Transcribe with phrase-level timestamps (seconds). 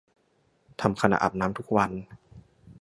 [0.81, 1.91] ทำขณะอาบน้ำทุกวัน